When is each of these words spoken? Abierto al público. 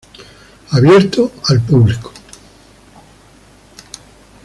Abierto 0.71 1.31
al 1.45 1.61
público. 1.61 2.11